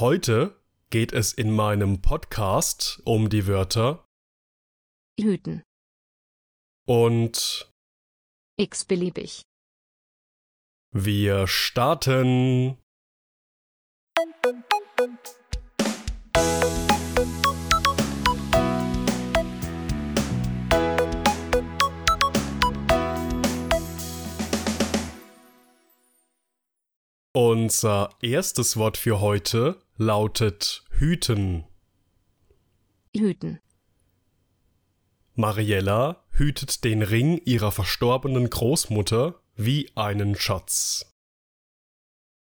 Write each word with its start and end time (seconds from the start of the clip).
Heute 0.00 0.58
geht 0.88 1.12
es 1.12 1.34
in 1.34 1.54
meinem 1.54 2.00
Podcast 2.00 3.02
um 3.04 3.28
die 3.28 3.46
Wörter 3.46 4.08
hüten, 5.20 5.62
und 6.86 7.70
x-beliebig, 8.56 9.42
wir 10.92 11.46
starten. 11.46 12.78
Unser 27.34 28.16
erstes 28.22 28.78
Wort 28.78 28.96
für 28.96 29.20
heute 29.20 29.78
lautet 30.00 30.82
hüten. 30.92 31.66
hüten, 33.14 33.60
Mariella 35.34 36.24
hütet 36.30 36.84
den 36.84 37.02
Ring 37.02 37.36
ihrer 37.44 37.70
verstorbenen 37.70 38.48
Großmutter 38.48 39.42
wie 39.56 39.94
einen 39.96 40.36
Schatz. 40.36 41.12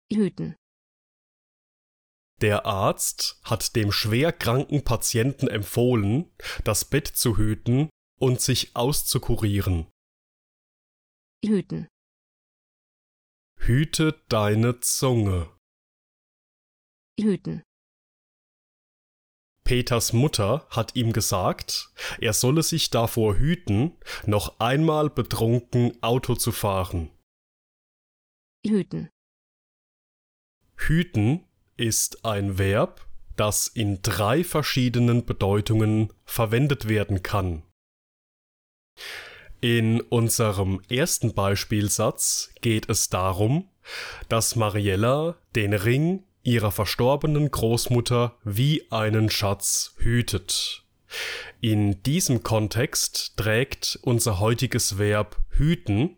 hüten, 0.09 0.55
Der 2.39 2.65
Arzt 2.65 3.41
hat 3.43 3.75
dem 3.75 3.91
schwer 3.91 4.31
kranken 4.31 4.85
Patienten 4.85 5.49
empfohlen, 5.49 6.31
das 6.63 6.85
Bett 6.85 7.07
zu 7.07 7.35
hüten 7.35 7.89
und 8.21 8.39
sich 8.39 8.77
auszukurieren. 8.77 9.91
hüten, 11.43 11.89
Hüte 13.57 14.23
deine 14.29 14.79
Zunge. 14.79 15.58
Hüten, 17.23 17.63
Peters 19.69 20.13
Mutter 20.13 20.65
hat 20.71 20.95
ihm 20.95 21.13
gesagt, 21.13 21.91
er 22.19 22.33
solle 22.33 22.63
sich 22.63 22.89
davor 22.89 23.35
hüten, 23.37 23.95
noch 24.25 24.59
einmal 24.59 25.11
betrunken 25.11 26.01
Auto 26.01 26.33
zu 26.33 26.51
fahren. 26.51 27.11
hüten, 28.65 29.11
Hüten 30.75 31.45
ist 31.77 32.25
ein 32.25 32.57
Verb, 32.57 33.05
das 33.35 33.67
in 33.67 34.01
drei 34.01 34.43
verschiedenen 34.43 35.23
Bedeutungen 35.23 36.11
verwendet 36.25 36.87
werden 36.87 37.21
kann. 37.21 37.61
In 39.61 40.01
unserem 40.01 40.81
ersten 40.89 41.35
Beispielsatz 41.35 42.55
geht 42.61 42.89
es 42.89 43.09
darum, 43.09 43.69
dass 44.29 44.55
Mariella 44.55 45.37
den 45.55 45.73
Ring 45.73 46.23
ihrer 46.49 46.71
verstorbenen 46.71 47.51
Großmutter 47.51 48.35
wie 48.43 48.91
einen 48.91 49.29
Schatz 49.29 49.93
hütet. 49.97 50.83
In 51.61 52.01
diesem 52.03 52.41
Kontext 52.41 53.37
trägt 53.37 53.99
unser 54.01 54.39
heutiges 54.39 54.97
Verb 54.97 55.37
hüten 55.49 56.17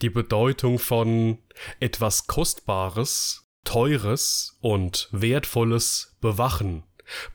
die 0.00 0.10
Bedeutung 0.10 0.78
von 0.78 1.38
etwas 1.80 2.26
Kostbares, 2.26 3.48
Teures 3.64 4.56
und 4.60 5.08
Wertvolles 5.10 6.16
bewachen, 6.20 6.84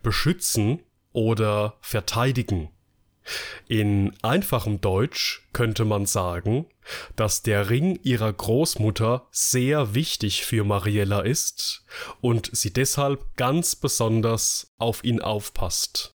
beschützen 0.02 0.82
oder 1.12 1.78
verteidigen. 1.82 2.70
In 3.68 4.14
einfachem 4.22 4.82
Deutsch 4.82 5.48
könnte 5.54 5.86
man 5.86 6.06
sagen, 6.06 6.66
dass 7.16 7.42
der 7.42 7.70
Ring 7.70 8.00
ihrer 8.04 8.32
Großmutter 8.34 9.28
sehr 9.32 9.94
wichtig 9.94 10.46
für 10.46 10.64
Mariella 10.64 11.22
ist 11.22 11.86
und 12.20 12.50
sie 12.54 12.74
deshalb 12.74 13.38
ganz 13.38 13.76
besonders 13.76 14.68
auf 14.78 15.04
ihn 15.04 15.22
aufpasst. 15.22 16.12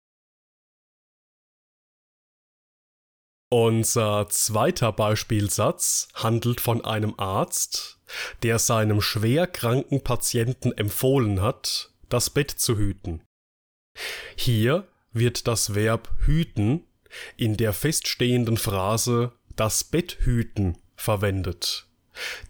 Unser 3.52 4.30
zweiter 4.30 4.92
Beispielsatz 4.92 6.08
handelt 6.16 6.59
von 6.59 6.84
einem 6.84 7.13
Arzt, 7.18 8.00
der 8.42 8.58
seinem 8.58 9.00
schwer 9.00 9.46
kranken 9.46 10.02
Patienten 10.03 10.72
empfohlen 10.72 11.40
hat, 11.40 11.92
das 12.09 12.31
Bett 12.31 12.50
zu 12.50 12.78
hüten. 12.78 13.22
Hier 14.36 14.88
wird 15.12 15.47
das 15.47 15.75
Verb 15.75 16.09
hüten 16.25 16.88
in 17.38 17.57
der 17.57 17.74
feststehenden 17.74 18.57
Phrase 18.57 19.34
das 19.56 19.84
Bett 19.84 20.18
hüten 20.22 20.78
verwendet. 20.96 21.88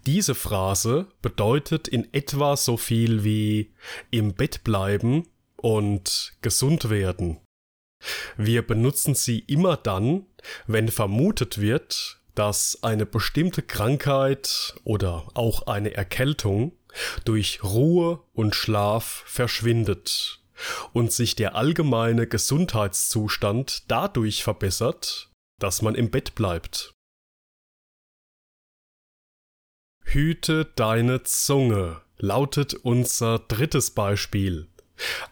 Diese 0.06 0.34
Phrase 0.34 1.06
bedeutet 1.22 1.88
in 1.88 2.12
etwa 2.12 2.56
so 2.56 2.76
viel 2.76 3.24
wie 3.24 3.72
im 4.10 4.34
Bett 4.34 4.62
bleiben 4.64 5.26
und 5.56 6.34
gesund 6.42 6.90
werden. 6.90 7.40
Wir 8.36 8.66
benutzen 8.66 9.14
sie 9.14 9.38
immer 9.38 9.76
dann, 9.78 10.26
wenn 10.66 10.88
vermutet 10.88 11.58
wird, 11.58 12.20
dass 12.34 12.82
eine 12.82 13.06
bestimmte 13.06 13.62
Krankheit 13.62 14.74
oder 14.84 15.28
auch 15.34 15.66
eine 15.66 15.94
Erkältung 15.94 16.72
durch 17.24 17.64
Ruhe 17.64 18.20
und 18.34 18.54
Schlaf 18.54 19.24
verschwindet 19.26 20.43
und 20.92 21.12
sich 21.12 21.36
der 21.36 21.54
allgemeine 21.54 22.26
Gesundheitszustand 22.26 23.84
dadurch 23.88 24.42
verbessert, 24.42 25.30
dass 25.60 25.82
man 25.82 25.94
im 25.94 26.10
Bett 26.10 26.34
bleibt. 26.34 26.94
Hüte 30.04 30.66
deine 30.76 31.22
Zunge 31.22 32.02
lautet 32.18 32.74
unser 32.74 33.38
drittes 33.38 33.90
Beispiel. 33.90 34.68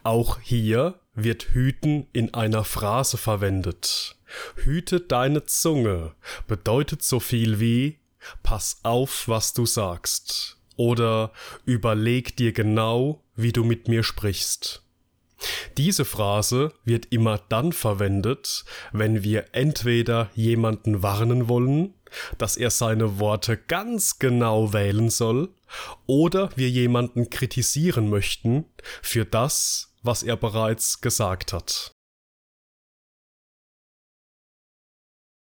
Auch 0.03 0.39
hier 0.39 0.99
wird 1.13 1.53
hüten 1.53 2.07
in 2.11 2.33
einer 2.33 2.63
Phrase 2.63 3.17
verwendet. 3.17 4.17
Hüte 4.55 4.99
deine 4.99 5.45
Zunge 5.45 6.15
bedeutet 6.47 7.03
so 7.03 7.19
viel 7.19 7.59
wie 7.59 7.99
Pass 8.41 8.79
auf, 8.83 9.27
was 9.27 9.53
du 9.53 9.65
sagst 9.65 10.57
oder 10.75 11.31
überleg 11.65 12.35
dir 12.35 12.51
genau, 12.51 13.23
wie 13.35 13.51
du 13.51 13.63
mit 13.63 13.87
mir 13.87 14.03
sprichst. 14.03 14.82
Diese 15.77 16.05
Phrase 16.05 16.73
wird 16.83 17.07
immer 17.11 17.37
dann 17.49 17.73
verwendet, 17.73 18.65
wenn 18.91 19.23
wir 19.23 19.47
entweder 19.53 20.29
jemanden 20.35 21.03
warnen 21.03 21.47
wollen, 21.47 21.93
dass 22.37 22.57
er 22.57 22.69
seine 22.69 23.19
Worte 23.19 23.57
ganz 23.57 24.19
genau 24.19 24.73
wählen 24.73 25.09
soll, 25.09 25.49
oder 26.05 26.51
wir 26.55 26.69
jemanden 26.69 27.29
kritisieren 27.29 28.09
möchten 28.09 28.65
für 29.01 29.25
das, 29.25 29.95
was 30.03 30.21
er 30.23 30.37
bereits 30.37 31.01
gesagt 31.01 31.53
hat. 31.53 31.91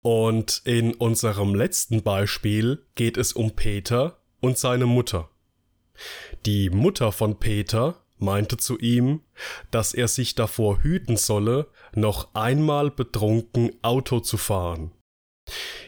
Und 0.03 0.62
in 0.64 0.94
unserem 0.94 1.54
letzten 1.54 2.03
Beispiel 2.03 2.87
geht 2.94 3.16
es 3.16 3.32
um 3.32 3.56
Peter 3.56 4.22
und 4.41 4.56
seine 4.56 4.87
Mutter. 4.87 5.31
Die 6.47 6.70
Mutter 6.70 7.10
von 7.10 7.38
Peter 7.41 8.04
meinte 8.21 8.56
zu 8.56 8.79
ihm, 8.79 9.23
dass 9.70 9.94
er 9.94 10.09
sich 10.09 10.35
davor 10.35 10.82
hüten 10.82 11.17
solle, 11.17 11.69
noch 11.94 12.35
einmal 12.35 12.91
betrunken 12.91 13.73
Auto 13.82 14.20
zu 14.20 14.37
fahren. 14.37 14.93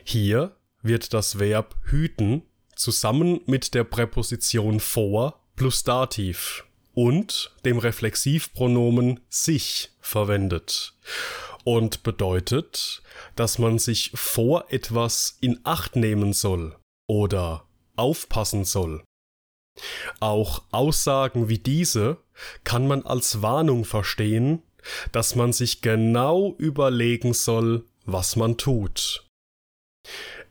Hier 0.05 0.57
wird 0.83 1.13
das 1.13 1.39
Verb 1.39 1.77
hüten 1.85 2.43
zusammen 2.75 3.41
mit 3.47 3.75
der 3.75 3.85
Präposition 3.85 4.81
vor 4.81 5.41
plus 5.57 5.85
Dativ 5.85 6.65
und 6.95 7.55
dem 7.65 7.79
Reflexivpronomen 7.79 9.21
sich 9.29 9.91
verwendet 10.01 10.95
und 11.65 12.03
bedeutet, 12.03 13.03
dass 13.37 13.59
man 13.59 13.79
sich 13.79 14.11
vor 14.15 14.67
etwas 14.71 15.37
in 15.41 15.61
Acht 15.65 15.97
nehmen 15.97 16.33
soll 16.33 16.77
oder 17.07 17.67
aufpassen 17.97 18.65
soll. 18.65 19.03
Auch 20.21 20.63
Aussagen 20.71 21.49
wie 21.49 21.59
diese 21.59 22.19
kann 22.65 22.87
man 22.87 23.03
als 23.05 23.43
Warnung 23.43 23.85
verstehen, 23.85 24.63
dass 25.13 25.35
man 25.35 25.53
sich 25.53 25.83
genau 25.83 26.55
überlegen 26.59 27.35
soll, 27.35 27.85
was 28.05 28.37
man 28.37 28.57
tut. 28.57 29.27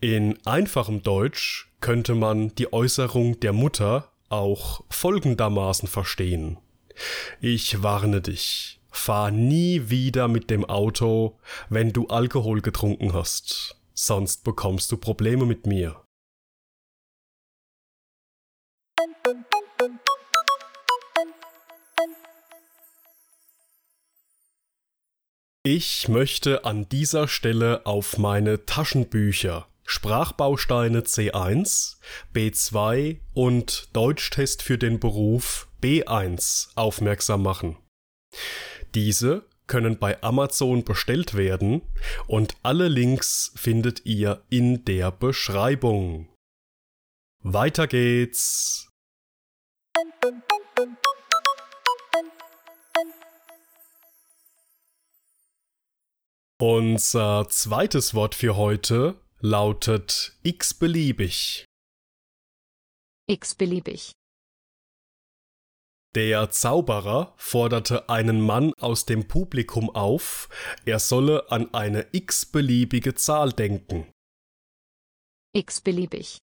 In 0.02 0.38
einfachem 0.46 1.04
Deutsch 1.04 1.72
könnte 1.82 2.16
man 2.16 2.56
die 2.56 2.72
Äußerung 2.72 3.40
der 3.40 3.54
Mutter 3.54 4.12
auch 4.30 4.84
folgendermaßen 4.90 5.88
verstehen. 5.88 6.58
Ich 7.42 7.82
warne 7.82 8.22
dich, 8.22 8.80
fahr 8.92 9.32
nie 9.32 9.90
wieder 9.90 10.28
mit 10.28 10.50
dem 10.50 10.66
Auto, 10.66 11.38
wenn 11.70 11.94
du 11.94 12.08
Alkohol 12.08 12.62
getrunken 12.62 13.14
hast, 13.14 13.78
sonst 13.94 14.44
bekommst 14.44 14.92
du 14.92 14.98
Probleme 14.98 15.46
mit 15.46 15.66
mir. 15.66 16.02
Ich 25.72 26.08
möchte 26.08 26.66
an 26.66 26.90
dieser 26.90 27.28
Stelle 27.28 27.86
auf 27.86 28.18
meine 28.18 28.66
Taschenbücher 28.66 29.68
Sprachbausteine 29.86 31.02
C1, 31.02 31.98
B2 32.34 33.20
und 33.36 33.90
Deutschtest 33.94 34.64
für 34.64 34.80
den 34.80 35.00
Beruf 35.00 35.68
B1 35.80 36.70
aufmerksam 36.74 37.44
machen. 37.44 37.78
Diese 38.96 39.46
können 39.68 40.00
bei 40.00 40.20
Amazon 40.24 40.84
bestellt 40.84 41.36
werden 41.38 41.84
und 42.26 42.56
alle 42.64 42.88
Links 42.88 43.52
findet 43.56 44.08
ihr 44.08 44.42
in 44.50 44.86
der 44.86 45.12
Beschreibung. 45.12 46.30
Weiter 47.44 47.86
geht's. 47.86 48.89
Unser 56.62 57.48
zweites 57.48 58.14
Wort 58.14 58.36
für 58.36 58.58
heute 58.58 59.18
lautet 59.40 60.38
x-beliebig. 60.44 61.64
x-beliebig, 63.28 64.12
Der 66.16 66.50
Zauberer 66.50 67.34
forderte 67.38 68.10
einen 68.10 68.42
Mann 68.42 68.74
aus 68.74 69.06
dem 69.06 69.26
Publikum 69.30 69.90
auf, 69.90 70.50
er 70.84 71.00
solle 71.00 71.50
an 71.50 71.74
eine 71.74 72.08
x-beliebige 72.12 73.16
Zahl 73.16 73.54
denken. 73.54 74.12
x-beliebig, 75.56 76.40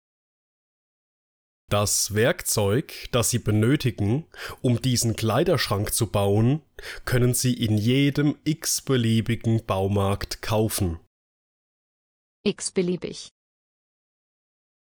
Das 1.73 2.15
Werkzeug, 2.15 3.09
das 3.13 3.31
Sie 3.31 3.39
benötigen, 3.39 4.27
um 4.61 4.83
diesen 4.83 5.17
Kleiderschrank 5.17 5.95
zu 5.95 6.07
bauen, 6.07 6.61
können 7.07 7.33
Sie 7.33 7.55
in 7.55 7.79
jedem 7.79 8.37
x-beliebigen 8.45 9.65
Baumarkt 9.65 10.43
kaufen. 10.43 11.01
x-beliebig, 12.45 13.31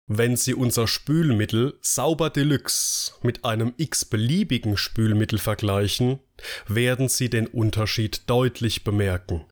Wenn 0.08 0.36
Sie 0.36 0.56
unser 0.56 0.88
Spülmittel 0.88 1.78
Sauber 1.82 2.32
Deluxe 2.32 3.14
mit 3.22 3.46
einem 3.46 3.76
x-beliebigen 3.78 4.76
Spülmittel 4.76 5.38
vergleichen, 5.38 6.22
werden 6.68 7.08
Sie 7.08 7.30
den 7.30 7.46
Unterschied 7.46 8.28
deutlich 8.28 8.84
bemerken. 8.84 9.46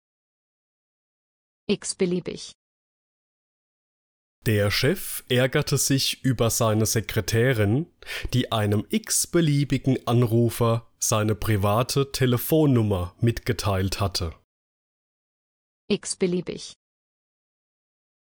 x-beliebig, 1.67 2.53
Der 4.47 4.71
Chef 4.71 5.23
ärgerte 5.29 5.77
sich 5.77 6.23
über 6.23 6.49
seine 6.49 6.87
Sekretärin, 6.87 7.85
die 8.33 8.51
einem 8.51 8.85
x-beliebigen 8.89 10.07
Anrufer 10.07 10.87
seine 10.97 11.35
private 11.35 12.11
Telefonnummer 12.11 13.15
mitgeteilt 13.19 13.99
hatte. 13.99 14.33
x-beliebig, 15.89 16.73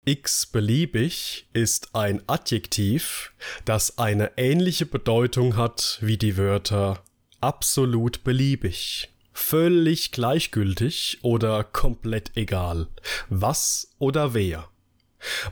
x-beliebig 0.04 1.48
ist 1.52 1.94
ein 1.94 2.28
Adjektiv, 2.28 3.32
das 3.64 3.98
eine 3.98 4.32
ähnliche 4.36 4.86
Bedeutung 4.86 5.56
hat 5.56 5.98
wie 6.00 6.18
die 6.18 6.36
Wörter 6.36 7.04
absolut 7.40 8.24
beliebig, 8.24 9.10
völlig 9.32 10.10
gleichgültig 10.10 11.20
oder 11.22 11.62
komplett 11.62 12.36
egal, 12.36 12.88
was 13.28 13.94
oder 14.00 14.34
wer. 14.34 14.71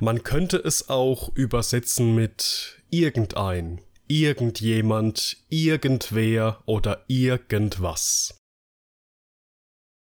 Man 0.00 0.22
könnte 0.22 0.56
es 0.56 0.88
auch 0.88 1.34
übersetzen 1.34 2.14
mit 2.14 2.82
irgendein, 2.90 3.80
irgendjemand, 4.08 5.36
irgendwer 5.48 6.62
oder 6.66 7.04
irgendwas. 7.08 8.40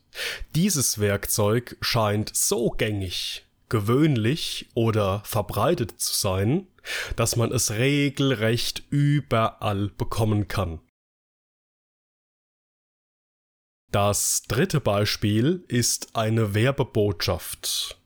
Dieses 0.54 0.98
Werkzeug 1.00 1.76
scheint 1.80 2.34
so 2.34 2.70
gängig, 2.70 3.44
gewöhnlich 3.68 4.68
oder 4.74 5.22
verbreitet 5.24 6.00
zu 6.00 6.14
sein, 6.14 6.66
dass 7.16 7.36
man 7.36 7.52
es 7.52 7.72
regelrecht 7.72 8.84
überall 8.90 9.88
bekommen 9.88 10.48
kann. 10.48 10.80
Das 13.90 14.42
dritte 14.46 14.80
Beispiel 14.80 15.64
ist 15.66 16.14
eine 16.14 16.54
Werbebotschaft. 16.54 17.99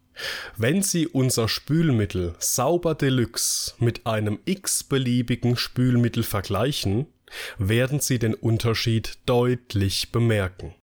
Wenn 0.57 0.83
Sie 0.83 1.07
unser 1.07 1.49
Spülmittel 1.49 2.35
Sauber 2.39 2.95
Deluxe 2.95 3.75
mit 3.79 4.07
einem 4.07 4.39
x-beliebigen 4.45 5.57
Spülmittel 5.57 6.23
vergleichen, 6.23 7.07
werden 7.59 8.01
Sie 8.01 8.19
den 8.19 8.35
Unterschied 8.35 9.19
deutlich 9.27 10.13
bemerken. 10.13 10.75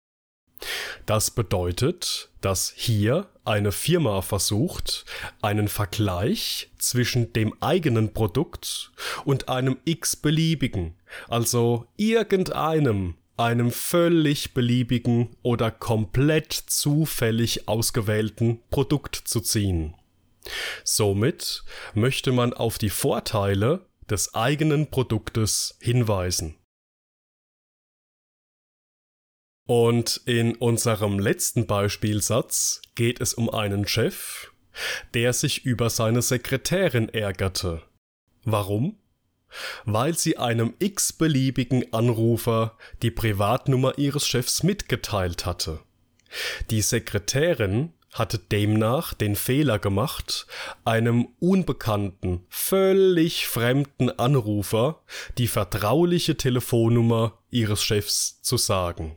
Das 1.06 1.30
bedeutet, 1.30 2.28
dass 2.40 2.72
hier 2.76 3.28
eine 3.44 3.72
Firma 3.72 4.22
versucht, 4.22 5.04
einen 5.40 5.68
Vergleich 5.68 6.70
zwischen 6.78 7.32
dem 7.32 7.54
eigenen 7.60 8.12
Produkt 8.12 8.92
und 9.24 9.48
einem 9.48 9.78
x-beliebigen, 9.84 10.94
also 11.28 11.86
irgendeinem, 11.96 13.14
einem 13.40 13.70
völlig 13.70 14.54
beliebigen 14.54 15.36
oder 15.42 15.70
komplett 15.70 16.52
zufällig 16.52 17.68
ausgewählten 17.68 18.60
Produkt 18.70 19.16
zu 19.16 19.40
ziehen. 19.40 19.94
Somit 20.84 21.64
möchte 21.94 22.32
man 22.32 22.52
auf 22.52 22.78
die 22.78 22.90
Vorteile 22.90 23.86
des 24.08 24.34
eigenen 24.34 24.90
Produktes 24.90 25.76
hinweisen. 25.80 26.56
Und 29.66 30.20
in 30.26 30.56
unserem 30.56 31.18
letzten 31.18 31.66
Beispielsatz 31.66 32.82
geht 32.96 33.20
es 33.20 33.34
um 33.34 33.48
einen 33.48 33.86
Chef, 33.86 34.52
der 35.14 35.32
sich 35.32 35.64
über 35.64 35.90
seine 35.90 36.22
Sekretärin 36.22 37.08
ärgerte. 37.08 37.82
Warum? 38.44 38.99
Weil 39.84 40.16
sie 40.16 40.38
einem 40.38 40.74
x-beliebigen 40.78 41.92
Anrufer 41.92 42.76
die 43.02 43.10
Privatnummer 43.10 43.98
ihres 43.98 44.26
Chefs 44.26 44.62
mitgeteilt 44.62 45.46
hatte. 45.46 45.80
Die 46.70 46.82
Sekretärin 46.82 47.92
hatte 48.12 48.38
demnach 48.38 49.14
den 49.14 49.36
Fehler 49.36 49.78
gemacht, 49.78 50.46
einem 50.84 51.28
unbekannten, 51.38 52.44
völlig 52.48 53.46
fremden 53.46 54.10
Anrufer 54.10 55.02
die 55.38 55.46
vertrauliche 55.46 56.36
Telefonnummer 56.36 57.38
ihres 57.50 57.82
Chefs 57.82 58.42
zu 58.42 58.56
sagen. 58.56 59.16